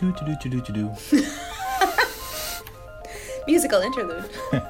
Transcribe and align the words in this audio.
Do 0.00 0.12
do 0.12 0.34
do 0.40 0.48
do 0.48 0.60
do 0.62 0.72
do. 0.72 0.90
Musical 3.46 3.82
interlude. 3.82 4.30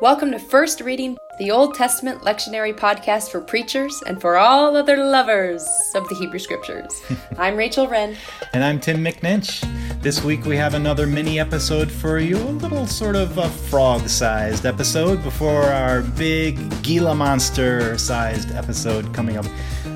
Welcome 0.00 0.32
to 0.32 0.40
First 0.40 0.80
Reading, 0.80 1.16
the 1.38 1.52
Old 1.52 1.76
Testament 1.76 2.22
lectionary 2.22 2.76
podcast 2.76 3.30
for 3.30 3.40
preachers 3.40 4.02
and 4.08 4.20
for 4.20 4.38
all 4.38 4.76
other 4.76 4.96
lovers 4.96 5.64
of 5.94 6.08
the 6.08 6.16
Hebrew 6.16 6.40
Scriptures. 6.40 7.00
I'm 7.38 7.54
Rachel 7.54 7.86
Wren. 7.86 8.16
And 8.52 8.64
I'm 8.64 8.80
Tim 8.80 9.04
McNinch. 9.04 9.62
This 10.02 10.24
week 10.24 10.44
we 10.44 10.56
have 10.56 10.74
another 10.74 11.06
mini 11.06 11.38
episode 11.38 11.92
for 11.92 12.18
you, 12.18 12.38
a 12.38 12.58
little 12.58 12.88
sort 12.88 13.14
of 13.14 13.38
a 13.38 13.48
frog 13.48 14.08
sized 14.08 14.66
episode 14.66 15.22
before 15.22 15.62
our 15.62 16.02
big 16.02 16.58
Gila 16.82 17.14
monster 17.14 17.96
sized 17.98 18.50
episode 18.50 19.14
coming 19.14 19.36
up. 19.36 19.46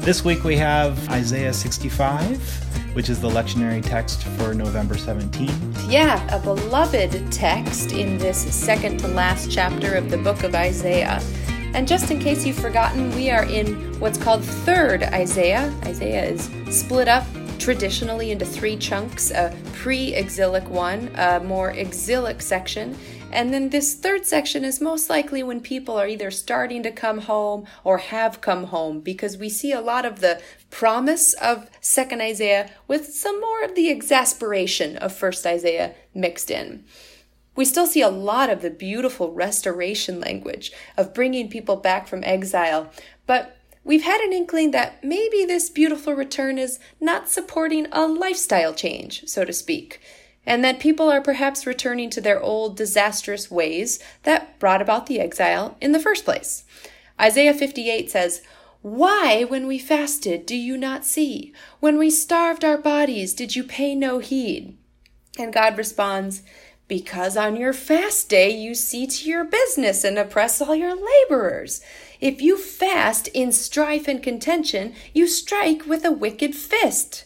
This 0.02 0.24
week 0.24 0.42
we 0.42 0.56
have 0.56 1.08
Isaiah 1.10 1.52
65, 1.52 2.36
which 2.92 3.08
is 3.08 3.20
the 3.20 3.28
lectionary 3.28 3.80
text 3.80 4.24
for 4.24 4.52
November 4.52 4.96
17th. 4.96 5.88
Yeah, 5.88 6.26
a 6.34 6.40
beloved 6.40 7.30
text 7.30 7.92
in 7.92 8.18
this 8.18 8.52
second 8.52 8.98
to 8.98 9.06
last 9.06 9.48
chapter 9.48 9.94
of 9.94 10.10
the 10.10 10.18
book 10.18 10.42
of 10.42 10.56
Isaiah. 10.56 11.22
And 11.72 11.86
just 11.86 12.10
in 12.10 12.18
case 12.18 12.44
you've 12.44 12.58
forgotten, 12.58 13.14
we 13.14 13.30
are 13.30 13.44
in 13.44 13.76
what's 14.00 14.18
called 14.18 14.44
third 14.44 15.04
Isaiah. 15.04 15.72
Isaiah 15.84 16.24
is 16.24 16.50
split 16.68 17.06
up 17.06 17.24
traditionally 17.62 18.32
into 18.32 18.44
three 18.44 18.76
chunks 18.76 19.30
a 19.30 19.54
pre 19.72 20.12
exilic 20.14 20.68
one, 20.68 21.08
a 21.14 21.38
more 21.38 21.70
exilic 21.70 22.42
section, 22.42 22.98
and 23.30 23.54
then 23.54 23.68
this 23.68 23.94
third 23.94 24.26
section 24.26 24.64
is 24.64 24.80
most 24.80 25.08
likely 25.08 25.44
when 25.44 25.60
people 25.60 25.96
are 25.96 26.08
either 26.08 26.32
starting 26.32 26.82
to 26.82 26.90
come 26.90 27.18
home 27.18 27.64
or 27.84 27.98
have 27.98 28.40
come 28.40 28.64
home 28.64 28.98
because 28.98 29.38
we 29.38 29.48
see 29.48 29.70
a 29.70 29.80
lot 29.80 30.04
of 30.04 30.18
the 30.18 30.42
promise 30.70 31.34
of 31.34 31.70
second 31.80 32.20
Isaiah 32.20 32.68
with 32.88 33.14
some 33.14 33.40
more 33.40 33.62
of 33.62 33.76
the 33.76 33.90
exasperation 33.90 34.96
of 34.96 35.12
first 35.14 35.46
Isaiah 35.46 35.94
mixed 36.12 36.50
in. 36.50 36.82
We 37.54 37.64
still 37.64 37.86
see 37.86 38.02
a 38.02 38.08
lot 38.08 38.50
of 38.50 38.62
the 38.62 38.70
beautiful 38.70 39.32
restoration 39.32 40.18
language 40.18 40.72
of 40.96 41.14
bringing 41.14 41.48
people 41.48 41.76
back 41.76 42.08
from 42.08 42.24
exile, 42.24 42.90
but 43.24 43.56
we've 43.84 44.04
had 44.04 44.20
an 44.20 44.32
inkling 44.32 44.70
that 44.70 45.02
maybe 45.02 45.44
this 45.44 45.70
beautiful 45.70 46.14
return 46.14 46.58
is 46.58 46.78
not 47.00 47.28
supporting 47.28 47.86
a 47.92 48.06
lifestyle 48.06 48.74
change, 48.74 49.24
so 49.26 49.44
to 49.44 49.52
speak, 49.52 50.00
and 50.46 50.64
that 50.64 50.80
people 50.80 51.10
are 51.10 51.20
perhaps 51.20 51.66
returning 51.66 52.10
to 52.10 52.20
their 52.20 52.40
old 52.40 52.76
disastrous 52.76 53.50
ways 53.50 53.98
that 54.24 54.58
brought 54.58 54.82
about 54.82 55.06
the 55.06 55.20
exile 55.20 55.76
in 55.80 55.92
the 55.92 56.00
first 56.00 56.24
place. 56.24 56.64
Isaiah 57.20 57.54
58 57.54 58.10
says, 58.10 58.42
Why, 58.80 59.44
when 59.44 59.66
we 59.66 59.78
fasted, 59.78 60.46
do 60.46 60.56
you 60.56 60.76
not 60.76 61.04
see? 61.04 61.52
When 61.80 61.98
we 61.98 62.10
starved 62.10 62.64
our 62.64 62.78
bodies, 62.78 63.34
did 63.34 63.54
you 63.54 63.62
pay 63.62 63.94
no 63.94 64.18
heed? 64.18 64.76
And 65.38 65.52
God 65.52 65.78
responds, 65.78 66.42
because 66.92 67.38
on 67.38 67.56
your 67.56 67.72
fast 67.72 68.28
day 68.28 68.50
you 68.50 68.74
see 68.74 69.06
to 69.06 69.26
your 69.26 69.44
business 69.44 70.04
and 70.04 70.18
oppress 70.18 70.60
all 70.60 70.76
your 70.76 70.94
laborers. 70.94 71.80
If 72.20 72.42
you 72.42 72.58
fast 72.58 73.28
in 73.28 73.50
strife 73.50 74.08
and 74.08 74.22
contention, 74.22 74.92
you 75.14 75.26
strike 75.26 75.86
with 75.86 76.04
a 76.04 76.12
wicked 76.12 76.54
fist. 76.54 77.24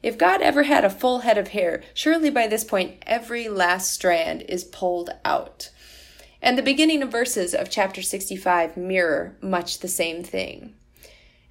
If 0.00 0.16
God 0.16 0.42
ever 0.42 0.62
had 0.62 0.84
a 0.84 0.90
full 0.90 1.20
head 1.20 1.38
of 1.38 1.48
hair, 1.48 1.82
surely 1.92 2.30
by 2.30 2.46
this 2.46 2.62
point 2.62 3.02
every 3.04 3.48
last 3.48 3.90
strand 3.90 4.42
is 4.42 4.62
pulled 4.62 5.10
out. 5.24 5.70
And 6.40 6.56
the 6.56 6.62
beginning 6.62 7.02
of 7.02 7.10
verses 7.10 7.52
of 7.52 7.68
chapter 7.68 8.02
65 8.02 8.76
mirror 8.76 9.34
much 9.42 9.80
the 9.80 9.88
same 9.88 10.22
thing. 10.22 10.74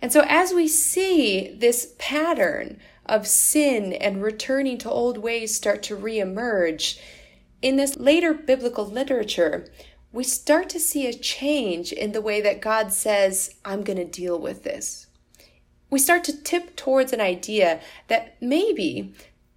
And 0.02 0.14
so 0.14 0.24
as 0.30 0.54
we 0.54 0.70
see 0.70 1.54
this 1.54 1.94
pattern 2.00 2.80
of 3.06 3.28
sin 3.28 3.92
and 3.92 4.24
returning 4.24 4.78
to 4.78 4.90
old 4.90 5.18
ways 5.18 5.54
start 5.54 5.84
to 5.84 5.98
reemerge, 5.98 6.98
in 7.62 7.76
this 7.76 7.98
later 7.98 8.34
biblical 8.34 8.86
literature, 8.86 9.68
we 10.12 10.24
start 10.24 10.70
to 10.70 10.80
see 10.80 11.08
a 11.08 11.14
change 11.14 11.92
in 11.92 12.14
the 12.14 12.22
way 12.22 12.42
that 12.42 12.62
God 12.62 12.92
says, 12.92 13.56
I'm 13.64 13.84
going 13.84 13.98
to 13.98 14.06
deal 14.06 14.40
with 14.40 14.64
this. 14.64 15.08
We 15.90 16.00
start 16.00 16.24
to 16.26 16.44
tip 16.44 16.76
towards 16.76 17.14
an 17.14 17.22
idea 17.22 17.82
that 18.08 18.38
maybe 18.42 19.14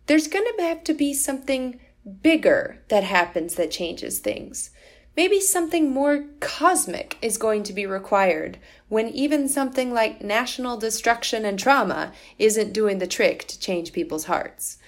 there's 0.06 0.28
going 0.28 0.46
to 0.56 0.62
have 0.62 0.84
to 0.84 0.94
be 0.94 1.14
something 1.14 1.80
bigger 2.22 2.82
that 2.88 3.04
happens 3.04 3.54
that 3.54 3.70
changes 3.70 4.18
things. 4.18 4.70
Maybe 5.16 5.40
something 5.40 5.90
more 5.90 6.24
cosmic 6.40 7.18
is 7.20 7.36
going 7.36 7.64
to 7.64 7.72
be 7.72 7.84
required 7.84 8.58
when 8.88 9.08
even 9.08 9.46
something 9.46 9.92
like 9.92 10.22
national 10.22 10.78
destruction 10.78 11.44
and 11.44 11.58
trauma 11.58 12.12
isn't 12.38 12.72
doing 12.72 12.98
the 12.98 13.06
trick 13.06 13.46
to 13.48 13.60
change 13.60 13.92
people's 13.92 14.24
hearts. 14.24 14.78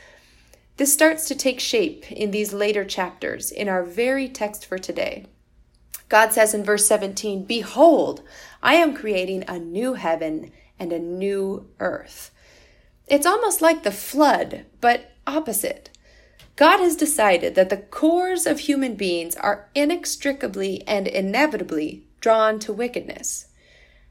This 0.77 0.93
starts 0.93 1.27
to 1.27 1.37
take 1.37 1.61
shape 1.61 2.11
in 2.11 2.33
these 2.33 2.53
later 2.53 2.85
chapters 2.85 3.53
in 3.53 3.69
our 3.69 3.85
very 3.85 4.29
text 4.29 4.67
for 4.67 4.79
today. 4.79 5.27
God 6.09 6.33
says 6.33 6.53
in 6.53 6.65
verse 6.65 6.87
17, 6.87 7.45
Behold, 7.45 8.23
I 8.63 8.75
am 8.75 8.95
creating 8.95 9.45
a 9.47 9.59
new 9.59 9.95
heaven 9.95 10.51
and 10.79 10.93
a 10.93 10.99
new 10.99 11.69
earth. 11.79 12.33
It's 13.07 13.27
almost 13.27 13.63
like 13.63 13.83
the 13.83 13.93
flood, 13.93 14.67
but 14.81 15.13
opposite. 15.27 15.91
God 16.57 16.79
has 16.79 16.97
decided 16.97 17.55
that 17.55 17.71
the 17.71 17.77
cores 17.77 18.47
of 18.47 18.61
human 18.61 18.95
beings 18.95 19.37
are 19.37 19.69
inextricably 19.75 20.83
and 20.87 21.07
inevitably 21.07 22.07
drawn 22.21 22.59
to 22.61 22.73
wickedness. 22.73 23.47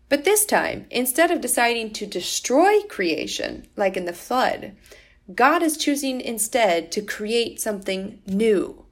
But 0.09 0.25
this 0.25 0.45
time, 0.45 0.85
instead 0.91 1.31
of 1.31 1.41
deciding 1.41 1.91
to 1.93 2.05
destroy 2.05 2.81
creation, 2.81 3.67
like 3.75 3.97
in 3.97 4.05
the 4.05 4.13
flood, 4.13 4.75
God 5.33 5.63
is 5.63 5.77
choosing 5.77 6.19
instead 6.19 6.91
to 6.91 7.01
create 7.01 7.61
something 7.61 8.21
new 8.27 8.85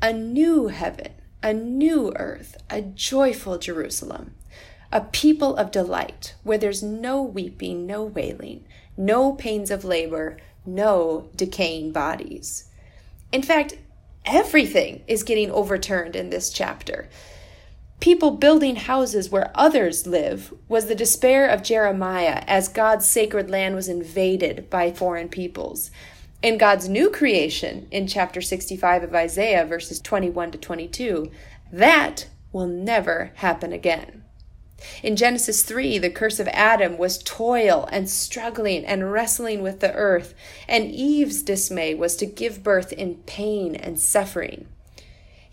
a 0.00 0.12
new 0.12 0.68
heaven, 0.68 1.12
a 1.42 1.52
new 1.52 2.12
earth, 2.16 2.56
a 2.70 2.80
joyful 2.80 3.58
Jerusalem, 3.58 4.34
a 4.92 5.00
people 5.00 5.56
of 5.56 5.72
delight 5.72 6.34
where 6.44 6.58
there's 6.58 6.82
no 6.82 7.20
weeping, 7.22 7.84
no 7.86 8.04
wailing, 8.04 8.64
no 8.96 9.32
pains 9.32 9.70
of 9.72 9.84
labor, 9.84 10.36
no 10.64 11.30
decaying 11.34 11.92
bodies. 11.92 12.70
In 13.32 13.42
fact, 13.42 13.76
everything 14.24 15.02
is 15.06 15.22
getting 15.24 15.50
overturned 15.50 16.14
in 16.14 16.30
this 16.30 16.50
chapter. 16.50 17.08
People 18.00 18.30
building 18.30 18.76
houses 18.76 19.28
where 19.30 19.50
others 19.56 20.06
live 20.06 20.54
was 20.68 20.86
the 20.86 20.94
despair 20.94 21.48
of 21.48 21.64
Jeremiah 21.64 22.44
as 22.46 22.68
God's 22.68 23.08
sacred 23.08 23.50
land 23.50 23.74
was 23.74 23.88
invaded 23.88 24.70
by 24.70 24.92
foreign 24.92 25.28
peoples. 25.28 25.90
In 26.40 26.58
God's 26.58 26.88
new 26.88 27.10
creation, 27.10 27.88
in 27.90 28.06
chapter 28.06 28.40
65 28.40 29.02
of 29.02 29.14
Isaiah, 29.16 29.66
verses 29.66 30.00
21 30.00 30.52
to 30.52 30.58
22, 30.58 31.32
that 31.72 32.28
will 32.52 32.68
never 32.68 33.32
happen 33.34 33.72
again. 33.72 34.22
In 35.02 35.16
Genesis 35.16 35.64
3, 35.64 35.98
the 35.98 36.08
curse 36.08 36.38
of 36.38 36.46
Adam 36.48 36.98
was 36.98 37.20
toil 37.24 37.88
and 37.90 38.08
struggling 38.08 38.84
and 38.84 39.10
wrestling 39.10 39.60
with 39.60 39.80
the 39.80 39.92
earth, 39.94 40.34
and 40.68 40.92
Eve's 40.92 41.42
dismay 41.42 41.96
was 41.96 42.14
to 42.14 42.26
give 42.26 42.62
birth 42.62 42.92
in 42.92 43.16
pain 43.26 43.74
and 43.74 43.98
suffering. 43.98 44.68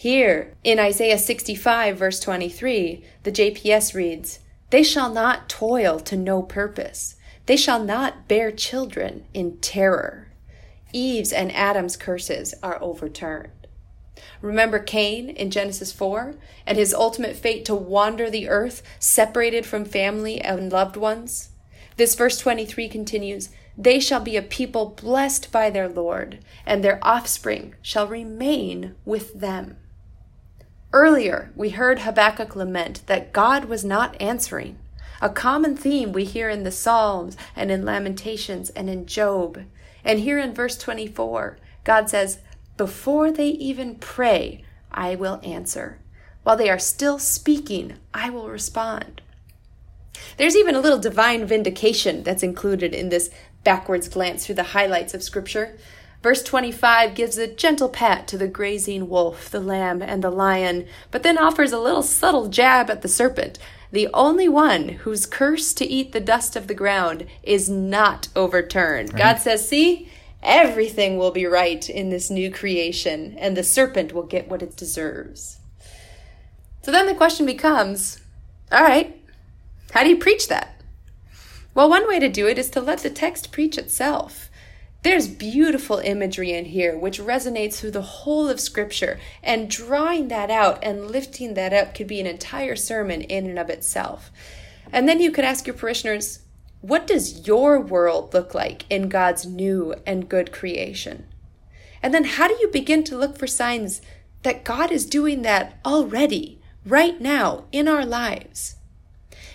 Here, 0.05 0.53
in 0.63 0.77
Isaiah 0.77 1.17
65, 1.17 1.97
verse 1.97 2.19
23, 2.19 3.03
the 3.23 3.31
JPS 3.31 3.95
reads, 3.95 4.37
They 4.69 4.83
shall 4.83 5.11
not 5.11 5.49
toil 5.49 5.99
to 6.01 6.15
no 6.15 6.43
purpose. 6.43 7.15
They 7.47 7.57
shall 7.57 7.83
not 7.83 8.27
bear 8.27 8.51
children 8.51 9.25
in 9.33 9.57
terror. 9.61 10.27
Eve's 10.93 11.33
and 11.33 11.51
Adam's 11.55 11.97
curses 11.97 12.53
are 12.61 12.77
overturned. 12.83 13.49
Remember 14.43 14.77
Cain 14.77 15.27
in 15.27 15.49
Genesis 15.49 15.91
4 15.91 16.35
and 16.67 16.77
his 16.77 16.93
ultimate 16.93 17.35
fate 17.35 17.65
to 17.65 17.73
wander 17.73 18.29
the 18.29 18.47
earth, 18.47 18.83
separated 18.99 19.65
from 19.65 19.85
family 19.85 20.39
and 20.39 20.71
loved 20.71 20.97
ones? 20.97 21.49
This 21.97 22.13
verse 22.13 22.37
23 22.37 22.89
continues 22.89 23.49
They 23.75 23.99
shall 23.99 24.19
be 24.19 24.37
a 24.37 24.43
people 24.43 24.85
blessed 24.85 25.51
by 25.51 25.71
their 25.71 25.89
Lord, 25.89 26.45
and 26.63 26.83
their 26.83 26.99
offspring 27.01 27.73
shall 27.81 28.07
remain 28.07 28.93
with 29.03 29.33
them. 29.39 29.77
Earlier, 30.95 31.51
we 31.57 31.71
heard 31.71 31.99
Habakkuk 31.99 32.55
lament 32.55 33.01
that 33.07 33.33
God 33.33 33.65
was 33.65 33.83
not 33.83 34.15
answering, 34.21 34.77
a 35.21 35.27
common 35.27 35.75
theme 35.75 36.13
we 36.13 36.23
hear 36.23 36.49
in 36.49 36.63
the 36.63 36.71
Psalms 36.71 37.35
and 37.53 37.69
in 37.69 37.83
Lamentations 37.83 38.69
and 38.69 38.89
in 38.89 39.05
Job. 39.05 39.65
And 40.05 40.21
here 40.21 40.39
in 40.39 40.53
verse 40.53 40.77
24, 40.77 41.57
God 41.83 42.09
says, 42.09 42.39
Before 42.77 43.29
they 43.29 43.49
even 43.49 43.95
pray, 43.95 44.63
I 44.89 45.15
will 45.15 45.41
answer. 45.43 45.99
While 46.43 46.55
they 46.55 46.69
are 46.69 46.79
still 46.79 47.19
speaking, 47.19 47.97
I 48.13 48.29
will 48.29 48.47
respond. 48.47 49.21
There's 50.37 50.55
even 50.55 50.75
a 50.75 50.79
little 50.79 50.97
divine 50.97 51.45
vindication 51.45 52.23
that's 52.23 52.41
included 52.41 52.93
in 52.93 53.09
this 53.09 53.29
backwards 53.65 54.07
glance 54.07 54.45
through 54.45 54.55
the 54.55 54.63
highlights 54.63 55.13
of 55.13 55.23
Scripture. 55.23 55.77
Verse 56.25 56.41
25 56.41 57.13
gives 57.13 57.37
a 57.37 57.45
gentle 57.45 57.87
pat 57.87 58.27
to 58.29 58.35
the 58.35 58.47
grazing 58.47 59.07
wolf, 59.09 59.47
the 59.51 59.59
lamb, 59.59 60.01
and 60.01 60.23
the 60.23 60.31
lion, 60.31 60.87
but 61.11 61.21
then 61.21 61.37
offers 61.37 61.71
a 61.71 61.77
little 61.77 62.01
subtle 62.01 62.47
jab 62.47 62.89
at 62.89 63.03
the 63.03 63.07
serpent, 63.07 63.59
the 63.91 64.07
only 64.11 64.49
one 64.49 64.89
whose 64.89 65.27
curse 65.27 65.71
to 65.75 65.85
eat 65.85 66.13
the 66.13 66.19
dust 66.19 66.55
of 66.55 66.65
the 66.65 66.73
ground 66.73 67.27
is 67.43 67.69
not 67.69 68.29
overturned. 68.35 69.13
Right. 69.13 69.21
God 69.21 69.35
says, 69.35 69.69
See, 69.69 70.09
Everything 70.41 71.19
will 71.19 71.29
be 71.29 71.45
right 71.45 71.87
in 71.87 72.09
this 72.09 72.31
new 72.31 72.49
creation, 72.49 73.35
and 73.37 73.55
the 73.55 73.63
serpent 73.63 74.11
will 74.11 74.23
get 74.23 74.47
what 74.47 74.63
it 74.63 74.75
deserves. 74.75 75.59
So 76.81 76.91
then 76.91 77.05
the 77.05 77.13
question 77.13 77.45
becomes 77.45 78.19
all 78.71 78.81
right, 78.81 79.15
how 79.91 80.01
do 80.01 80.09
you 80.09 80.17
preach 80.17 80.47
that? 80.47 80.81
Well, 81.75 81.87
one 81.87 82.07
way 82.07 82.17
to 82.17 82.29
do 82.29 82.47
it 82.47 82.57
is 82.57 82.71
to 82.71 82.81
let 82.81 83.03
the 83.03 83.11
text 83.11 83.51
preach 83.51 83.77
itself. 83.77 84.49
There's 85.05 85.27
beautiful 85.27 85.99
imagery 85.99 86.51
in 86.51 86.65
here 86.65 86.97
which 86.97 87.19
resonates 87.19 87.75
through 87.75 87.91
the 87.91 88.01
whole 88.01 88.49
of 88.49 88.59
Scripture, 88.59 89.19
and 89.43 89.69
drawing 89.69 90.29
that 90.29 90.49
out 90.49 90.79
and 90.81 91.11
lifting 91.11 91.53
that 91.53 91.73
up 91.73 91.93
could 91.93 92.07
be 92.07 92.19
an 92.19 92.25
entire 92.25 92.75
sermon 92.75 93.21
in 93.21 93.45
and 93.45 93.59
of 93.59 93.69
itself. 93.69 94.31
And 94.91 95.07
then 95.07 95.19
you 95.19 95.29
could 95.29 95.45
ask 95.45 95.67
your 95.67 95.75
parishioners, 95.75 96.39
what 96.81 97.05
does 97.05 97.45
your 97.47 97.79
world 97.79 98.33
look 98.33 98.55
like 98.55 98.85
in 98.89 99.07
God's 99.07 99.45
new 99.45 99.93
and 100.07 100.27
good 100.27 100.51
creation? 100.51 101.27
And 102.01 102.11
then 102.11 102.23
how 102.23 102.47
do 102.47 102.57
you 102.59 102.69
begin 102.69 103.03
to 103.03 103.15
look 103.15 103.37
for 103.37 103.45
signs 103.45 104.01
that 104.41 104.65
God 104.65 104.91
is 104.91 105.05
doing 105.05 105.43
that 105.43 105.77
already, 105.85 106.59
right 106.83 107.21
now, 107.21 107.65
in 107.71 107.87
our 107.87 108.07
lives? 108.07 108.77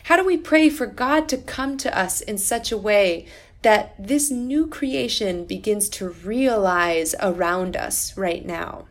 How 0.05 0.17
do 0.17 0.25
we 0.25 0.37
pray 0.37 0.69
for 0.69 0.87
God 0.87 1.29
to 1.29 1.37
come 1.37 1.76
to 1.79 1.99
us 1.99 2.20
in 2.20 2.38
such 2.38 2.70
a 2.70 2.79
way 2.79 3.26
that 3.62 3.95
this 3.99 4.31
new 4.31 4.67
creation 4.67 5.45
begins 5.45 5.89
to 5.91 6.09
realize 6.09 7.15
around 7.21 7.77
us 7.77 8.17
right 8.17 8.45
now. 8.45 8.87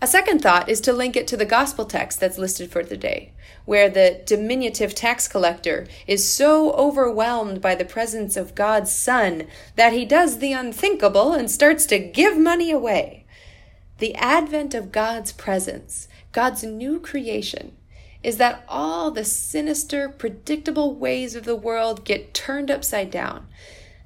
A 0.00 0.06
second 0.08 0.40
thought 0.40 0.68
is 0.68 0.80
to 0.80 0.92
link 0.92 1.14
it 1.14 1.28
to 1.28 1.36
the 1.36 1.44
gospel 1.44 1.84
text 1.84 2.18
that's 2.18 2.36
listed 2.36 2.72
for 2.72 2.82
today, 2.82 3.32
where 3.64 3.88
the 3.88 4.20
diminutive 4.26 4.96
tax 4.96 5.28
collector 5.28 5.86
is 6.08 6.28
so 6.28 6.72
overwhelmed 6.72 7.60
by 7.60 7.76
the 7.76 7.84
presence 7.84 8.36
of 8.36 8.56
God's 8.56 8.90
Son 8.90 9.46
that 9.76 9.92
he 9.92 10.04
does 10.04 10.38
the 10.38 10.52
unthinkable 10.52 11.32
and 11.32 11.48
starts 11.48 11.86
to 11.86 12.00
give 12.00 12.36
money 12.36 12.72
away. 12.72 13.26
The 13.98 14.16
advent 14.16 14.74
of 14.74 14.90
God's 14.90 15.30
presence, 15.30 16.08
God's 16.32 16.64
new 16.64 16.98
creation, 16.98 17.76
is 18.22 18.36
that 18.36 18.64
all 18.68 19.10
the 19.10 19.24
sinister, 19.24 20.08
predictable 20.08 20.94
ways 20.94 21.34
of 21.34 21.44
the 21.44 21.56
world 21.56 22.04
get 22.04 22.32
turned 22.32 22.70
upside 22.70 23.10
down. 23.10 23.46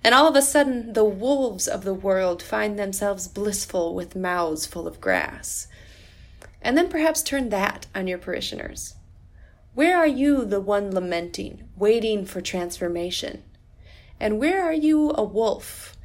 And 0.03 0.15
all 0.15 0.29
of 0.29 0.37
a 0.37 0.43
sudden, 0.43 0.93
the 0.93 1.05
wolves 1.05 1.67
of 1.67 1.85
the 1.85 1.95
world 1.95 2.43
find 2.43 2.79
themselves 2.79 3.29
blissful 3.29 3.95
with 3.95 4.17
mouths 4.17 4.65
full 4.65 4.87
of 4.87 5.01
grass. 5.01 5.69
And 6.63 6.77
then 6.79 6.89
perhaps 6.89 7.23
turn 7.23 7.51
that 7.51 7.87
on 7.95 8.07
your 8.07 8.19
parishioners. 8.19 8.95
Where 9.75 9.99
are 9.99 10.07
you 10.07 10.45
the 10.45 10.61
one 10.61 10.95
lamenting, 10.95 11.69
waiting 11.77 12.25
for 12.25 12.41
transformation? 12.41 13.43
And 14.19 14.41
where 14.41 14.63
are 14.63 14.73
you 14.73 15.13
a 15.15 15.23
wolf, 15.23 15.97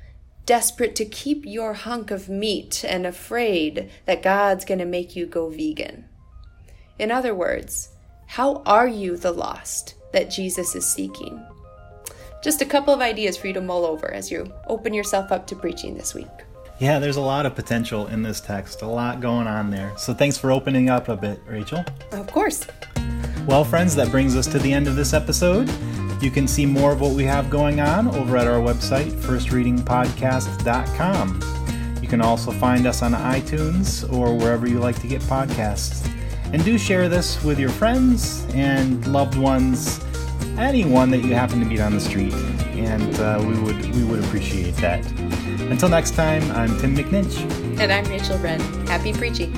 desperate 0.45 0.95
to 0.97 1.05
keep 1.05 1.45
your 1.45 1.73
hunk 1.73 2.11
of 2.11 2.27
meat 2.27 2.83
and 2.83 3.05
afraid 3.05 3.89
that 4.05 4.21
God's 4.21 4.65
going 4.65 4.79
to 4.79 4.85
make 4.85 5.15
you 5.15 5.25
go 5.25 5.47
vegan? 5.47 6.09
In 6.99 7.11
other 7.11 7.33
words, 7.33 7.89
how 8.31 8.63
are 8.65 8.87
you 8.87 9.17
the 9.17 9.33
lost 9.33 9.95
that 10.13 10.31
Jesus 10.31 10.73
is 10.73 10.85
seeking? 10.85 11.45
Just 12.41 12.61
a 12.61 12.65
couple 12.65 12.93
of 12.93 13.01
ideas 13.01 13.35
for 13.35 13.47
you 13.47 13.53
to 13.53 13.59
mull 13.59 13.85
over 13.85 14.09
as 14.09 14.31
you 14.31 14.49
open 14.67 14.93
yourself 14.93 15.33
up 15.33 15.45
to 15.47 15.55
preaching 15.57 15.97
this 15.97 16.13
week. 16.13 16.29
Yeah, 16.79 16.97
there's 16.97 17.17
a 17.17 17.21
lot 17.21 17.45
of 17.45 17.55
potential 17.55 18.07
in 18.07 18.23
this 18.23 18.39
text, 18.39 18.83
a 18.83 18.87
lot 18.87 19.19
going 19.19 19.47
on 19.47 19.69
there. 19.69 19.91
So 19.97 20.13
thanks 20.13 20.37
for 20.37 20.49
opening 20.49 20.89
up 20.89 21.09
a 21.09 21.17
bit, 21.17 21.41
Rachel. 21.45 21.83
Of 22.13 22.27
course. 22.27 22.65
Well, 23.47 23.65
friends, 23.65 23.97
that 23.97 24.11
brings 24.11 24.37
us 24.37 24.47
to 24.47 24.59
the 24.59 24.71
end 24.71 24.87
of 24.87 24.95
this 24.95 25.11
episode. 25.11 25.69
You 26.21 26.31
can 26.31 26.47
see 26.47 26.65
more 26.65 26.93
of 26.93 27.01
what 27.01 27.13
we 27.13 27.25
have 27.25 27.49
going 27.49 27.81
on 27.81 28.07
over 28.15 28.37
at 28.37 28.47
our 28.47 28.61
website, 28.61 29.11
firstreadingpodcast.com. 29.11 31.97
You 32.01 32.07
can 32.07 32.21
also 32.21 32.53
find 32.53 32.87
us 32.87 33.01
on 33.01 33.11
iTunes 33.11 34.09
or 34.13 34.33
wherever 34.33 34.69
you 34.69 34.79
like 34.79 35.01
to 35.01 35.07
get 35.07 35.19
podcasts. 35.23 36.09
And 36.53 36.65
do 36.65 36.77
share 36.77 37.07
this 37.07 37.41
with 37.43 37.59
your 37.59 37.69
friends 37.69 38.45
and 38.53 39.07
loved 39.07 39.37
ones, 39.37 40.03
anyone 40.57 41.09
that 41.11 41.19
you 41.19 41.33
happen 41.33 41.59
to 41.61 41.65
meet 41.65 41.79
on 41.79 41.93
the 41.93 42.01
street, 42.01 42.33
and 42.75 43.15
uh, 43.19 43.41
we 43.47 43.57
would 43.59 43.95
we 43.95 44.03
would 44.03 44.23
appreciate 44.25 44.75
that. 44.77 45.09
Until 45.71 45.87
next 45.87 46.11
time, 46.11 46.43
I'm 46.51 46.77
Tim 46.79 46.95
McNinch. 46.95 47.39
And 47.79 47.91
I'm 47.91 48.03
Rachel 48.05 48.37
Wren. 48.39 48.59
Happy 48.87 49.13
preaching. 49.13 49.53